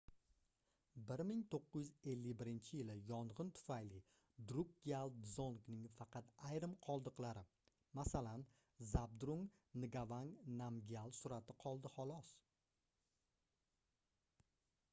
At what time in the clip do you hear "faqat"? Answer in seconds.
5.99-6.31